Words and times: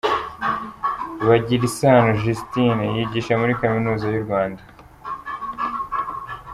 Bagirisano 1.27 2.09
Justine: 2.21 2.83
Yigisha 2.95 3.33
muri 3.41 3.53
Kaminuza 3.61 4.05
y’u 4.09 4.23
Rwanda. 4.25 4.63